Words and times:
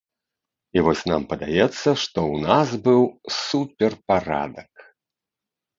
І 0.77 0.81
вось 0.87 1.03
нам 1.11 1.27
падаецца, 1.33 1.89
што 2.05 2.17
ў 2.31 2.35
нас 2.47 2.67
быў 2.89 2.99
суперпарадак. 3.39 4.71